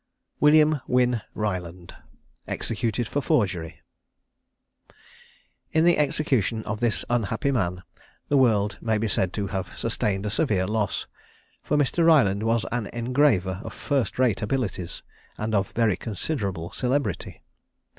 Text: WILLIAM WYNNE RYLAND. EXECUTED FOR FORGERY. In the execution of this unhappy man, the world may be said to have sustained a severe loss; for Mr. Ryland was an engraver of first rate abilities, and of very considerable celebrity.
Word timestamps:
WILLIAM 0.39 0.81
WYNNE 0.87 1.21
RYLAND. 1.35 1.93
EXECUTED 2.47 3.07
FOR 3.07 3.21
FORGERY. 3.21 3.83
In 5.73 5.83
the 5.83 5.99
execution 5.99 6.63
of 6.63 6.79
this 6.79 7.05
unhappy 7.07 7.51
man, 7.51 7.83
the 8.27 8.35
world 8.37 8.79
may 8.81 8.97
be 8.97 9.07
said 9.07 9.31
to 9.33 9.45
have 9.45 9.77
sustained 9.77 10.25
a 10.25 10.31
severe 10.31 10.65
loss; 10.65 11.05
for 11.61 11.77
Mr. 11.77 12.03
Ryland 12.03 12.41
was 12.41 12.65
an 12.71 12.87
engraver 12.87 13.61
of 13.63 13.73
first 13.75 14.17
rate 14.17 14.41
abilities, 14.41 15.03
and 15.37 15.53
of 15.53 15.69
very 15.73 15.97
considerable 15.97 16.71
celebrity. 16.71 17.43